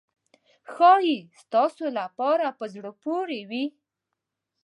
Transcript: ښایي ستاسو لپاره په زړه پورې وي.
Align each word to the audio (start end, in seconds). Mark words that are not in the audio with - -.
ښایي 0.71 1.17
ستاسو 1.41 1.85
لپاره 1.99 2.45
په 2.57 2.65
زړه 2.73 2.91
پورې 3.03 3.39
وي. 3.49 3.65